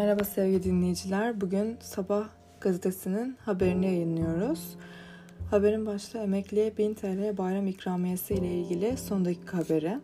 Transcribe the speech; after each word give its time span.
Merhaba 0.00 0.24
sevgili 0.24 0.62
dinleyiciler. 0.62 1.40
Bugün 1.40 1.76
Sabah 1.80 2.28
gazetesinin 2.60 3.36
haberini 3.44 3.86
yayınlıyoruz. 3.86 4.76
Haberin 5.50 5.86
başta 5.86 6.22
emekliye 6.22 6.76
1000 6.76 6.94
TL 6.94 7.38
bayram 7.38 7.66
ikramiyesi 7.66 8.34
ile 8.34 8.54
ilgili 8.54 8.96
son 8.96 9.24
dakika 9.24 9.58
haberi. 9.58 9.98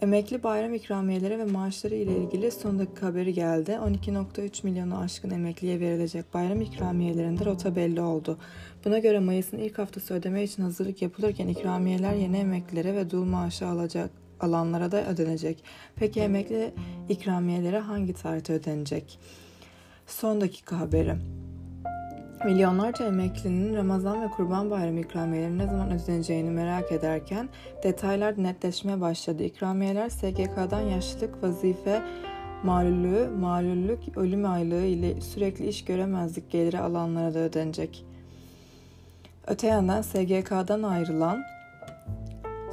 Emekli 0.00 0.42
bayram 0.42 0.74
ikramiyeleri 0.74 1.38
ve 1.38 1.44
maaşları 1.44 1.94
ile 1.94 2.16
ilgili 2.16 2.50
son 2.50 2.78
dakika 2.78 3.06
haberi 3.06 3.34
geldi. 3.34 3.70
12.3 3.70 4.64
milyonu 4.64 4.98
aşkın 4.98 5.30
emekliye 5.30 5.80
verilecek 5.80 6.34
bayram 6.34 6.60
ikramiyelerinde 6.60 7.44
rota 7.44 7.76
belli 7.76 8.00
oldu. 8.00 8.38
Buna 8.84 8.98
göre 8.98 9.18
Mayıs'ın 9.18 9.58
ilk 9.58 9.78
haftası 9.78 10.14
ödeme 10.14 10.42
için 10.42 10.62
hazırlık 10.62 11.02
yapılırken 11.02 11.48
ikramiyeler 11.48 12.14
yeni 12.14 12.36
emeklilere 12.36 12.94
ve 12.94 13.10
dul 13.10 13.24
maaşı 13.24 13.66
alacak 13.66 14.10
alanlara 14.40 14.92
da 14.92 15.06
ödenecek. 15.06 15.64
Peki 15.96 16.20
emekli 16.20 16.74
ikramiyeleri 17.08 17.78
hangi 17.78 18.12
tarihte 18.12 18.52
ödenecek? 18.52 19.18
Son 20.06 20.40
dakika 20.40 20.80
haberi. 20.80 21.14
Milyonlarca 22.44 23.06
emeklinin 23.06 23.76
Ramazan 23.76 24.22
ve 24.22 24.28
Kurban 24.28 24.70
Bayramı 24.70 25.00
ikramiyeleri 25.00 25.58
ne 25.58 25.66
zaman 25.66 25.90
ödeneceğini 25.90 26.50
merak 26.50 26.92
ederken 26.92 27.48
detaylar 27.82 28.42
netleşmeye 28.42 29.00
başladı. 29.00 29.42
İkramiyeler 29.42 30.08
SGK'dan 30.08 30.80
yaşlılık, 30.80 31.42
vazife, 31.42 32.02
malüllüğü, 32.64 33.28
malüllük, 33.28 34.18
ölüm 34.18 34.50
aylığı 34.50 34.84
ile 34.84 35.20
sürekli 35.20 35.66
iş 35.68 35.84
göremezlik 35.84 36.50
geliri 36.50 36.78
alanlara 36.78 37.34
da 37.34 37.38
ödenecek. 37.38 38.04
Öte 39.46 39.66
yandan 39.66 40.02
SGK'dan 40.02 40.82
ayrılan 40.82 41.55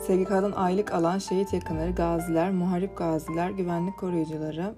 SGK'dan 0.08 0.52
aylık 0.52 0.94
alan 0.94 1.18
şehit 1.18 1.54
yakınları, 1.54 1.92
gaziler, 1.92 2.52
muharip 2.52 2.98
gaziler, 2.98 3.50
güvenlik 3.50 3.98
koruyucuları, 3.98 4.74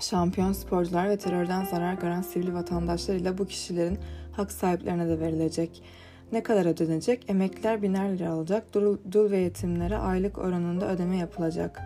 şampiyon 0.00 0.52
sporcular 0.52 1.08
ve 1.10 1.16
terörden 1.16 1.64
zarar 1.64 1.94
gören 1.94 2.22
sivil 2.22 2.54
vatandaşlar 2.54 3.14
ile 3.14 3.38
bu 3.38 3.46
kişilerin 3.46 3.98
hak 4.32 4.52
sahiplerine 4.52 5.08
de 5.08 5.20
verilecek. 5.20 5.82
Ne 6.32 6.42
kadar 6.42 6.66
ödenecek? 6.66 7.30
Emekliler 7.30 7.82
biner 7.82 8.18
lira 8.18 8.30
alacak. 8.30 8.74
Dul, 8.74 8.98
dul 9.12 9.30
ve 9.30 9.38
yetimlere 9.38 9.96
aylık 9.96 10.38
oranında 10.38 10.92
ödeme 10.92 11.16
yapılacak. 11.16 11.80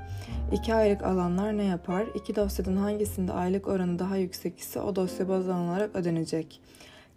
İki 0.53 0.75
aylık 0.75 1.03
alanlar 1.03 1.57
ne 1.57 1.65
yapar? 1.65 2.07
İki 2.15 2.37
dosyadan 2.37 2.77
hangisinde 2.77 3.33
aylık 3.33 3.69
oranı 3.69 3.99
daha 3.99 4.17
yüksek 4.17 4.59
ise 4.59 4.81
o 4.81 4.97
dosya 4.97 5.29
baz 5.29 5.49
alınarak 5.49 5.97
ödenecek. 5.97 6.61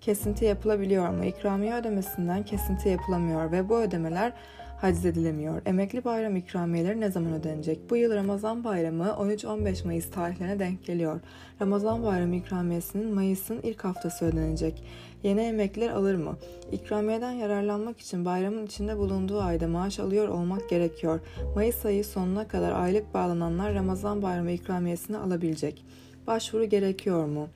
Kesinti 0.01 0.45
yapılabiliyor 0.45 1.09
mu? 1.09 1.25
İkramiye 1.25 1.75
ödemesinden 1.75 2.45
kesinti 2.45 2.89
yapılamıyor 2.89 3.51
ve 3.51 3.69
bu 3.69 3.79
ödemeler 3.79 4.33
haciz 4.81 5.05
edilemiyor. 5.05 5.61
Emekli 5.65 6.05
bayram 6.05 6.35
ikramiyeleri 6.35 7.01
ne 7.01 7.11
zaman 7.11 7.33
ödenecek? 7.33 7.89
Bu 7.89 7.95
yıl 7.95 8.13
Ramazan 8.13 8.63
bayramı 8.63 9.03
13-15 9.03 9.85
Mayıs 9.85 10.11
tarihlerine 10.11 10.59
denk 10.59 10.85
geliyor. 10.85 11.19
Ramazan 11.61 12.03
bayramı 12.03 12.35
ikramiyesinin 12.35 13.13
Mayıs'ın 13.13 13.59
ilk 13.63 13.83
haftası 13.83 14.25
ödenecek. 14.25 14.83
Yeni 15.23 15.41
emekliler 15.41 15.89
alır 15.89 16.15
mı? 16.15 16.37
İkramiyeden 16.71 17.31
yararlanmak 17.31 17.99
için 17.99 18.25
bayramın 18.25 18.65
içinde 18.65 18.97
bulunduğu 18.97 19.41
ayda 19.41 19.67
maaş 19.67 19.99
alıyor 19.99 20.27
olmak 20.27 20.69
gerekiyor. 20.69 21.19
Mayıs 21.55 21.85
ayı 21.85 22.05
sonuna 22.05 22.47
kadar 22.47 22.71
aylık 22.71 23.13
bağlananlar 23.13 23.73
Ramazan 23.73 24.21
bayramı 24.21 24.51
ikramiyesini 24.51 25.17
alabilecek. 25.17 25.85
Başvuru 26.27 26.65
gerekiyor 26.65 27.25
mu? 27.25 27.47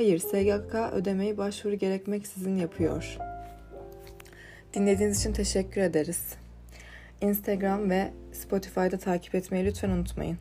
Hayır, 0.00 0.18
SGK 0.18 0.74
ödemeyi 0.92 1.38
başvuru 1.38 1.74
gerekmeksizin 1.74 2.56
yapıyor. 2.56 3.18
Dinlediğiniz 4.74 5.20
için 5.20 5.32
teşekkür 5.32 5.80
ederiz. 5.80 6.34
Instagram 7.20 7.90
ve 7.90 8.12
Spotify'da 8.32 8.98
takip 8.98 9.34
etmeyi 9.34 9.64
lütfen 9.64 9.90
unutmayın. 9.90 10.38